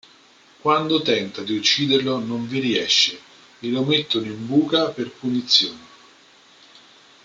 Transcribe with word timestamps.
Quando 0.61 1.03
tenta 1.03 1.43
di 1.43 1.55
ucciderlo 1.55 2.17
non 2.17 2.47
vi 2.47 2.59
riesce 2.59 3.21
e 3.59 3.69
lo 3.69 3.83
mettono 3.83 4.25
in 4.25 4.47
buca 4.47 4.89
per 4.89 5.11
punizione. 5.11 5.87